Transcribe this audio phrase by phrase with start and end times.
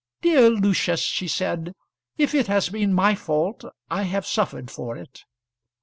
[0.23, 1.73] "Dear Lucius," she said,
[2.17, 5.25] "if it has been my fault, I have suffered for it."